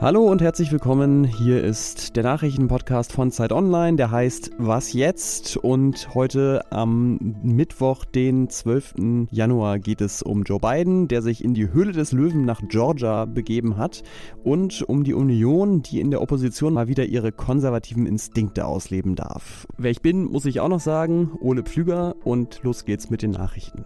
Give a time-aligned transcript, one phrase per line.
[0.00, 1.24] Hallo und herzlich willkommen.
[1.24, 5.58] Hier ist der Nachrichtenpodcast von Zeit Online, der heißt Was jetzt?
[5.58, 8.94] Und heute am Mittwoch, den 12.
[9.30, 13.26] Januar, geht es um Joe Biden, der sich in die Höhle des Löwen nach Georgia
[13.26, 14.02] begeben hat
[14.42, 19.66] und um die Union, die in der Opposition mal wieder ihre konservativen Instinkte ausleben darf.
[19.76, 23.32] Wer ich bin, muss ich auch noch sagen, Ole Pflüger und los geht's mit den
[23.32, 23.84] Nachrichten.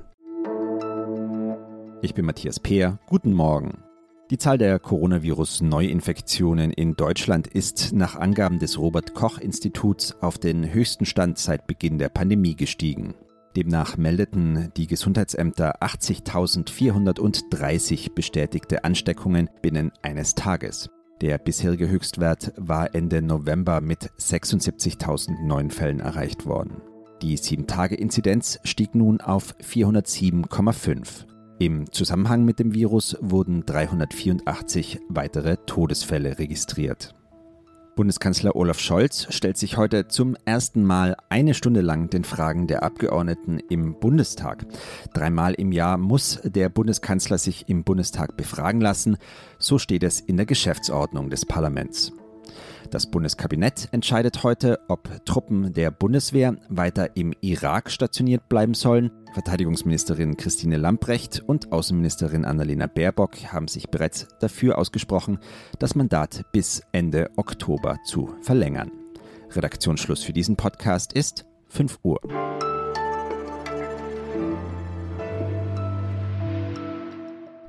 [2.03, 3.01] Ich bin Matthias Peer.
[3.09, 3.84] Guten Morgen.
[4.31, 10.73] Die Zahl der Coronavirus-Neuinfektionen in Deutschland ist nach Angaben des Robert Koch Instituts auf den
[10.73, 13.13] höchsten Stand seit Beginn der Pandemie gestiegen.
[13.55, 20.89] Demnach meldeten die Gesundheitsämter 80.430 bestätigte Ansteckungen binnen eines Tages.
[21.21, 26.81] Der bisherige Höchstwert war Ende November mit 76.000 neuen Fällen erreicht worden.
[27.21, 31.27] Die 7-Tage-Inzidenz stieg nun auf 407,5.
[31.65, 37.15] Im Zusammenhang mit dem Virus wurden 384 weitere Todesfälle registriert.
[37.97, 42.83] Bundeskanzler Olaf Scholz stellt sich heute zum ersten Mal eine Stunde lang den Fragen der
[42.83, 44.67] Abgeordneten im Bundestag.
[45.15, 49.17] Dreimal im Jahr muss der Bundeskanzler sich im Bundestag befragen lassen,
[49.59, 52.13] so steht es in der Geschäftsordnung des Parlaments.
[52.91, 59.11] Das Bundeskabinett entscheidet heute, ob Truppen der Bundeswehr weiter im Irak stationiert bleiben sollen.
[59.33, 65.39] Verteidigungsministerin Christine Lamprecht und Außenministerin Annalena Baerbock haben sich bereits dafür ausgesprochen,
[65.79, 68.93] das Mandat bis Ende Oktober zu verlängern.
[69.51, 72.21] Redaktionsschluss für diesen Podcast ist 5 Uhr.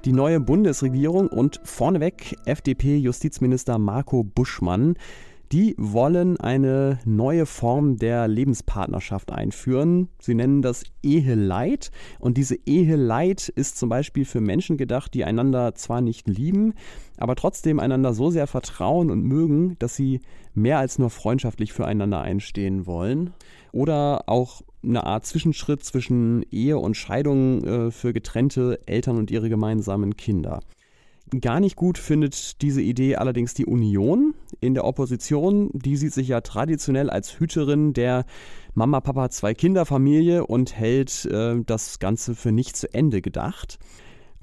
[0.06, 4.96] Die neue Bundesregierung und vorneweg FDP-Justizminister Marco Buschmann.
[5.52, 10.10] Die wollen eine neue Form der Lebenspartnerschaft einführen.
[10.20, 11.92] Sie nennen das Eheleid.
[12.20, 16.74] Und diese Eheleid ist zum Beispiel für Menschen gedacht, die einander zwar nicht lieben,
[17.18, 20.20] aber trotzdem einander so sehr vertrauen und mögen, dass sie
[20.54, 23.34] mehr als nur freundschaftlich füreinander einstehen wollen.
[23.72, 29.50] Oder auch eine Art Zwischenschritt zwischen Ehe und Scheidung äh, für getrennte Eltern und ihre
[29.50, 30.62] gemeinsamen Kinder.
[31.42, 35.72] Gar nicht gut findet diese Idee allerdings die Union in der Opposition.
[35.74, 38.26] Die sieht sich ja traditionell als Hüterin der
[38.76, 43.80] Mama, Papa, zwei Kinder-Familie und hält äh, das Ganze für nicht zu Ende gedacht.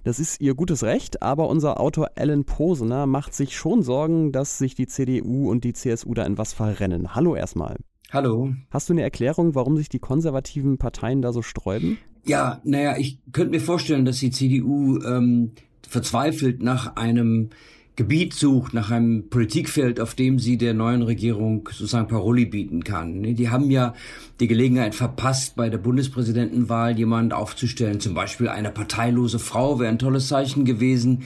[0.02, 4.58] Das ist ihr gutes Recht, aber unser Autor Alan Posener macht sich schon Sorgen, dass
[4.58, 7.14] sich die CDU und die CSU da in was verrennen.
[7.14, 7.76] Hallo erstmal.
[8.12, 8.52] Hallo.
[8.70, 11.96] Hast du eine Erklärung, warum sich die konservativen Parteien da so sträuben?
[12.26, 15.52] Ja, naja, ich könnte mir vorstellen, dass die CDU ähm,
[15.88, 17.48] verzweifelt nach einem
[17.96, 23.20] Gebiet sucht, nach einem Politikfeld, auf dem sie der neuen Regierung sozusagen Paroli bieten kann.
[23.20, 23.94] Ne, die haben ja
[24.40, 29.98] die Gelegenheit verpasst, bei der Bundespräsidentenwahl jemand aufzustellen, zum Beispiel eine parteilose Frau, wäre ein
[29.98, 31.22] tolles Zeichen gewesen.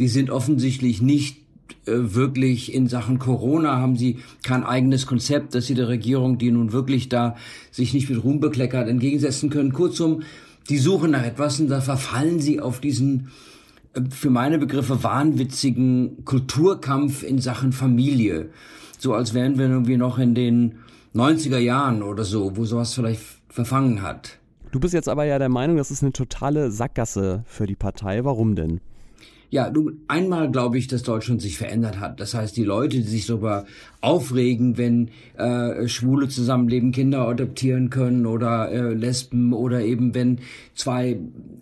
[0.00, 1.43] Die sind offensichtlich nicht
[1.86, 6.72] wirklich in Sachen Corona haben sie kein eigenes Konzept, dass sie der Regierung, die nun
[6.72, 7.36] wirklich da
[7.70, 9.72] sich nicht mit Ruhm bekleckert, entgegensetzen können.
[9.72, 10.22] Kurzum,
[10.68, 13.28] die suchen nach etwas und da verfallen sie auf diesen
[14.10, 18.50] für meine Begriffe wahnwitzigen Kulturkampf in Sachen Familie.
[18.98, 20.76] So als wären wir irgendwie noch in den
[21.14, 24.38] 90er Jahren oder so, wo sowas vielleicht verfangen hat.
[24.72, 28.24] Du bist jetzt aber ja der Meinung, das ist eine totale Sackgasse für die Partei.
[28.24, 28.80] Warum denn?
[29.54, 32.18] Ja, du, einmal glaube ich, dass Deutschland sich verändert hat.
[32.18, 33.66] Das heißt, die Leute, die sich darüber
[34.00, 40.40] aufregen, wenn äh, Schwule zusammenleben, Kinder adoptieren können oder äh, Lesben oder eben wenn
[40.74, 41.20] zwei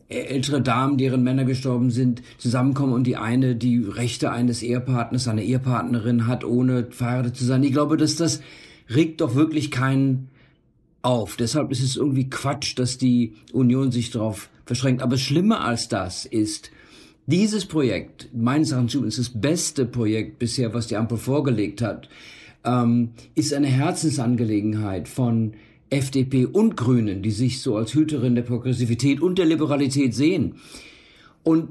[0.08, 5.42] ältere Damen, deren Männer gestorben sind, zusammenkommen und die eine die Rechte eines Ehepartners, einer
[5.42, 7.62] Ehepartnerin hat, ohne verheiratet zu sein.
[7.62, 8.40] Ich glaube, dass das
[8.88, 10.30] regt doch wirklich keinen
[11.02, 11.36] auf.
[11.36, 15.02] Deshalb ist es irgendwie Quatsch, dass die Union sich darauf verschränkt.
[15.02, 16.70] Aber schlimmer als das ist,
[17.26, 22.08] dieses Projekt, meines Erachtens ist das beste Projekt bisher, was die Ampel vorgelegt hat,
[22.64, 25.54] ähm, ist eine Herzensangelegenheit von
[25.90, 30.54] FDP und Grünen, die sich so als Hüterin der Progressivität und der Liberalität sehen.
[31.42, 31.68] Und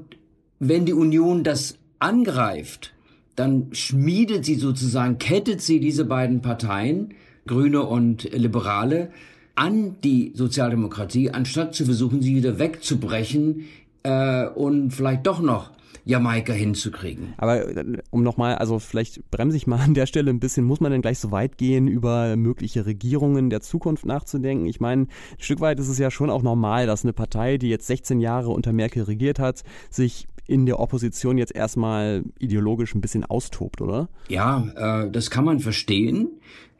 [0.58, 2.94] wenn die Union das angreift,
[3.36, 7.14] dann schmiedet sie sozusagen, kettet sie diese beiden Parteien,
[7.46, 9.10] Grüne und Liberale,
[9.54, 13.64] an die Sozialdemokratie, anstatt zu versuchen, sie wieder wegzubrechen
[14.02, 15.70] äh, und vielleicht doch noch
[16.04, 17.34] Jamaika hinzukriegen.
[17.36, 20.80] Aber äh, um nochmal, also vielleicht bremse ich mal an der Stelle ein bisschen, muss
[20.80, 24.66] man denn gleich so weit gehen, über mögliche Regierungen der Zukunft nachzudenken?
[24.66, 25.08] Ich meine, ein
[25.38, 28.50] Stück weit ist es ja schon auch normal, dass eine Partei, die jetzt 16 Jahre
[28.50, 34.08] unter Merkel regiert hat, sich in der Opposition jetzt erstmal ideologisch ein bisschen austobt, oder?
[34.28, 36.28] Ja, äh, das kann man verstehen.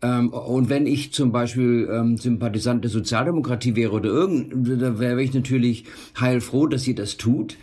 [0.03, 5.23] Ähm, und wenn ich zum Beispiel ähm, Sympathisant der Sozialdemokratie wäre oder irgend, da wäre
[5.23, 5.85] ich natürlich
[6.21, 7.57] heilfroh, dass sie das tut.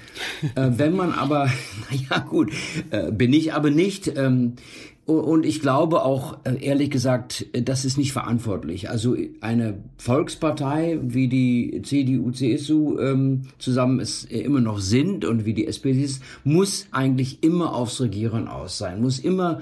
[0.55, 1.49] äh, wenn man aber,
[1.91, 2.51] naja gut,
[2.91, 4.11] äh, bin ich aber nicht.
[4.15, 4.53] Ähm,
[5.17, 8.89] und ich glaube auch, äh, ehrlich gesagt, das ist nicht verantwortlich.
[8.89, 15.53] Also eine Volkspartei, wie die CDU, CSU ähm, zusammen es immer noch sind und wie
[15.53, 19.61] die SPD ist, muss eigentlich immer aufs Regieren aus sein, muss immer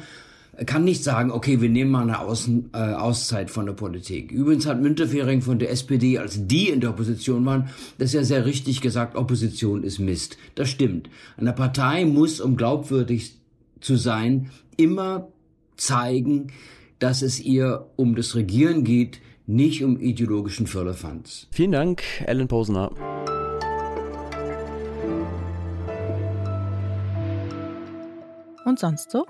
[0.65, 4.31] kann nicht sagen, okay, wir nehmen mal eine Außen, äh, Auszeit von der Politik.
[4.31, 7.69] Übrigens hat Müntefering von der SPD, als die in der Opposition waren,
[7.99, 10.37] das ja sehr richtig gesagt, Opposition ist Mist.
[10.55, 11.09] Das stimmt.
[11.37, 13.35] Eine Partei muss, um glaubwürdig
[13.81, 15.27] zu sein, immer
[15.77, 16.51] zeigen,
[16.99, 21.47] dass es ihr um das Regieren geht, nicht um ideologischen Firlefanz.
[21.51, 22.91] Vielen Dank, Ellen Posner.
[28.65, 29.25] Und sonst so?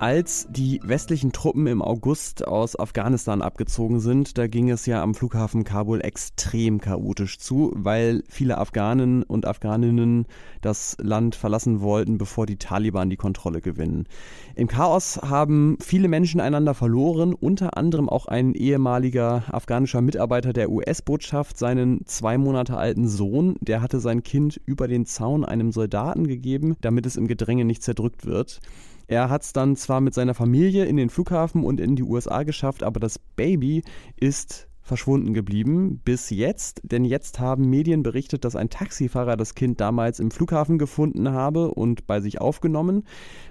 [0.00, 5.12] Als die westlichen Truppen im August aus Afghanistan abgezogen sind, da ging es ja am
[5.12, 10.26] Flughafen Kabul extrem chaotisch zu, weil viele Afghanen und Afghaninnen
[10.60, 14.06] das Land verlassen wollten, bevor die Taliban die Kontrolle gewinnen.
[14.54, 20.70] Im Chaos haben viele Menschen einander verloren, unter anderem auch ein ehemaliger afghanischer Mitarbeiter der
[20.70, 26.28] US-Botschaft, seinen zwei Monate alten Sohn, der hatte sein Kind über den Zaun einem Soldaten
[26.28, 28.60] gegeben, damit es im Gedränge nicht zerdrückt wird.
[29.08, 32.42] Er hat es dann zwar mit seiner Familie in den Flughafen und in die USA
[32.42, 33.82] geschafft, aber das Baby
[34.16, 39.80] ist verschwunden geblieben bis jetzt, denn jetzt haben Medien berichtet, dass ein Taxifahrer das Kind
[39.80, 43.04] damals im Flughafen gefunden habe und bei sich aufgenommen.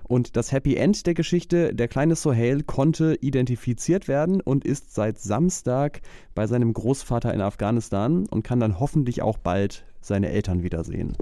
[0.04, 5.20] Und das Happy End der Geschichte, der kleine Sohail konnte identifiziert werden und ist seit
[5.20, 6.02] Samstag
[6.34, 11.16] bei seinem Großvater in Afghanistan und kann dann hoffentlich auch bald seine Eltern wiedersehen.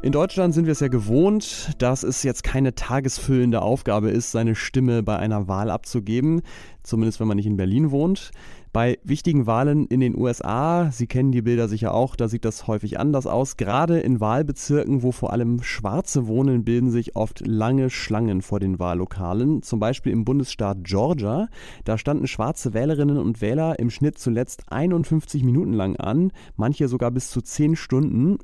[0.00, 4.54] In Deutschland sind wir es ja gewohnt, dass es jetzt keine tagesfüllende Aufgabe ist, seine
[4.54, 6.42] Stimme bei einer Wahl abzugeben,
[6.84, 8.30] zumindest wenn man nicht in Berlin wohnt.
[8.72, 12.66] Bei wichtigen Wahlen in den USA, Sie kennen die Bilder sicher auch, da sieht das
[12.66, 13.56] häufig anders aus.
[13.56, 18.78] Gerade in Wahlbezirken, wo vor allem Schwarze wohnen, bilden sich oft lange Schlangen vor den
[18.78, 19.62] Wahllokalen.
[19.62, 21.48] Zum Beispiel im Bundesstaat Georgia.
[21.84, 27.10] Da standen schwarze Wählerinnen und Wähler im Schnitt zuletzt 51 Minuten lang an, manche sogar
[27.10, 28.38] bis zu 10 Stunden.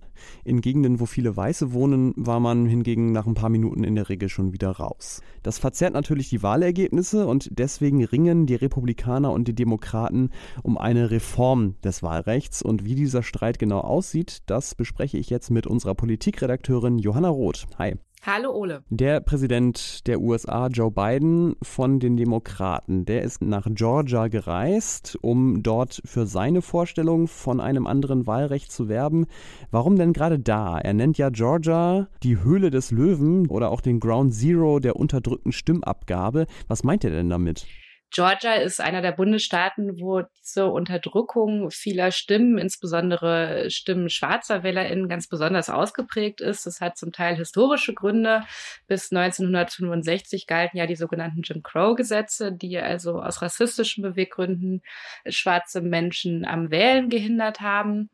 [0.44, 4.08] In Gegenden, wo viele Weiße wohnen, war man hingegen nach ein paar Minuten in der
[4.08, 5.20] Regel schon wieder raus.
[5.42, 10.30] Das verzerrt natürlich die Wahlergebnisse und deswegen ringen die Republikaner und die Demokraten
[10.62, 12.62] um eine Reform des Wahlrechts.
[12.62, 17.66] Und wie dieser Streit genau aussieht, das bespreche ich jetzt mit unserer Politikredakteurin Johanna Roth.
[17.78, 17.96] Hi.
[18.26, 18.82] Hallo Ole.
[18.88, 25.62] Der Präsident der USA, Joe Biden von den Demokraten, der ist nach Georgia gereist, um
[25.62, 29.26] dort für seine Vorstellung von einem anderen Wahlrecht zu werben.
[29.70, 30.78] Warum denn gerade da?
[30.78, 35.52] Er nennt ja Georgia die Höhle des Löwen oder auch den Ground Zero der unterdrückten
[35.52, 36.46] Stimmabgabe.
[36.66, 37.66] Was meint er denn damit?
[38.14, 45.26] Georgia ist einer der Bundesstaaten, wo diese Unterdrückung vieler Stimmen, insbesondere Stimmen schwarzer WählerInnen, ganz
[45.26, 46.64] besonders ausgeprägt ist.
[46.64, 48.44] Das hat zum Teil historische Gründe.
[48.86, 54.82] Bis 1965 galten ja die sogenannten Jim Crow-Gesetze, die also aus rassistischen Beweggründen
[55.26, 58.10] schwarze Menschen am Wählen gehindert haben.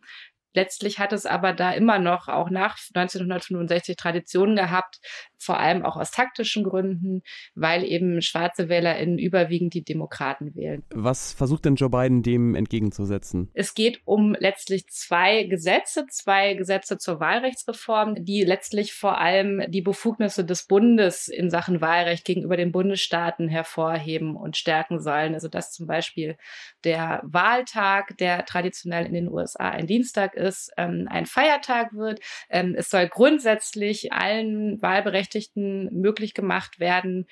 [0.52, 4.98] Letztlich hat es aber da immer noch auch nach 1965 Traditionen gehabt,
[5.40, 7.22] vor allem auch aus taktischen Gründen,
[7.54, 10.82] weil eben schwarze WählerInnen überwiegend die Demokraten wählen.
[10.94, 13.50] Was versucht denn Joe Biden dem entgegenzusetzen?
[13.54, 19.82] Es geht um letztlich zwei Gesetze, zwei Gesetze zur Wahlrechtsreform, die letztlich vor allem die
[19.82, 25.34] Befugnisse des Bundes in Sachen Wahlrecht gegenüber den Bundesstaaten hervorheben und stärken sollen.
[25.34, 26.36] Also dass zum Beispiel
[26.84, 32.20] der Wahltag, der traditionell in den USA ein Dienstag ist, ähm, ein Feiertag wird.
[32.48, 35.29] Ähm, es soll grundsätzlich allen Wahlberechtigten
[35.92, 37.26] möglich gemacht werden,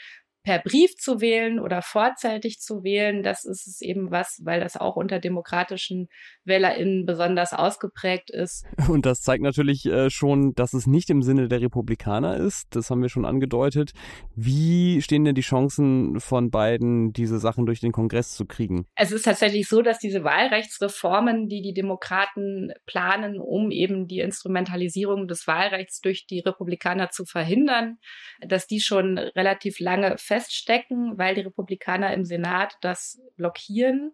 [0.49, 4.79] per Brief zu wählen oder vorzeitig zu wählen, das ist es eben was, weil das
[4.79, 6.09] auch unter demokratischen
[6.45, 8.65] WählerInnen besonders ausgeprägt ist.
[8.89, 12.69] Und das zeigt natürlich äh, schon, dass es nicht im Sinne der Republikaner ist.
[12.71, 13.93] Das haben wir schon angedeutet.
[14.35, 18.87] Wie stehen denn die Chancen von beiden, diese Sachen durch den Kongress zu kriegen?
[18.95, 25.29] Es ist tatsächlich so, dass diese Wahlrechtsreformen, die die Demokraten planen, um eben die Instrumentalisierung
[25.29, 27.99] des Wahlrechts durch die Republikaner zu verhindern,
[28.41, 34.13] dass die schon relativ lange feststecken, weil die Republikaner im Senat das blockieren.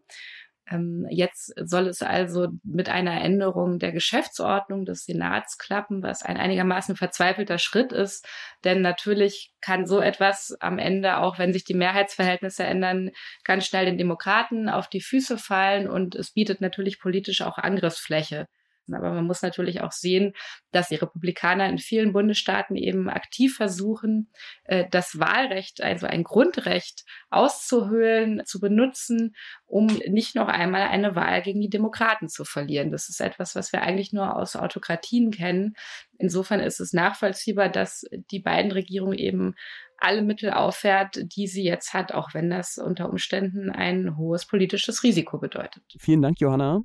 [0.70, 6.38] Ähm, jetzt soll es also mit einer Änderung der Geschäftsordnung des Senats klappen, was ein
[6.38, 8.26] einigermaßen verzweifelter Schritt ist.
[8.64, 13.10] Denn natürlich kann so etwas am Ende, auch wenn sich die Mehrheitsverhältnisse ändern,
[13.44, 18.46] ganz schnell den Demokraten auf die Füße fallen und es bietet natürlich politisch auch Angriffsfläche.
[18.92, 20.32] Aber man muss natürlich auch sehen,
[20.72, 24.30] dass die Republikaner in vielen Bundesstaaten eben aktiv versuchen,
[24.64, 29.34] äh, das Wahlrecht, also ein Grundrecht auszuhöhlen, zu benutzen,
[29.66, 32.90] um nicht noch einmal eine Wahl gegen die Demokraten zu verlieren.
[32.90, 35.74] Das ist etwas, was wir eigentlich nur aus Autokratien kennen.
[36.18, 39.54] Insofern ist es nachvollziehbar, dass die beiden Regierungen eben
[39.98, 45.02] alle Mittel auffährt, die sie jetzt hat, auch wenn das unter Umständen ein hohes politisches
[45.02, 45.82] Risiko bedeutet.
[45.98, 46.82] Vielen Dank, Johanna.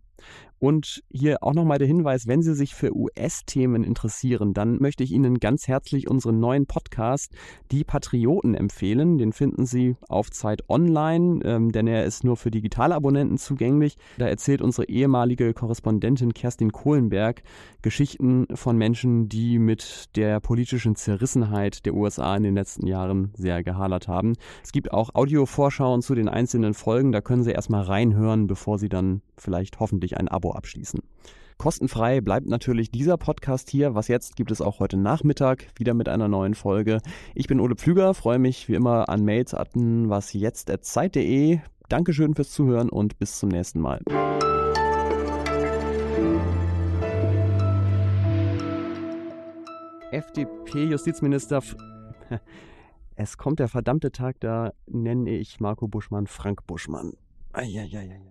[0.60, 5.12] Und hier auch nochmal der Hinweis, wenn Sie sich für US-Themen interessieren, dann möchte ich
[5.12, 7.34] Ihnen ganz herzlich unseren neuen Podcast
[7.72, 9.18] Die Patrioten empfehlen.
[9.18, 13.96] Den finden Sie auf Zeit Online, ähm, denn er ist nur für digitale Abonnenten zugänglich.
[14.18, 17.42] Da erzählt unsere ehemalige Korrespondentin Kerstin Kohlenberg
[17.82, 23.64] Geschichten von Menschen, die mit der politischen Zerrissenheit der USA in den letzten Jahren sehr
[23.64, 24.34] gehadert haben.
[24.64, 28.90] Es gibt auch Audiovorschauen zu den einzelnen Folgen, da können Sie erstmal reinhören, bevor Sie
[28.90, 31.02] dann vielleicht hoffentlich ein Abo abschließen.
[31.58, 33.94] Kostenfrei bleibt natürlich dieser Podcast hier.
[33.94, 37.02] Was jetzt gibt es auch heute Nachmittag wieder mit einer neuen Folge.
[37.36, 41.60] Ich bin Ole Pflüger, freue mich wie immer an Mails an wasjetzt.zeit.de.
[41.90, 44.00] Dankeschön fürs Zuhören und bis zum nächsten Mal.
[50.12, 51.62] FDP-Justizminister.
[53.22, 57.18] Es kommt der verdammte Tag, da nenne ich Marco Buschmann Frank Buschmann.
[57.52, 58.30] Eieieiei.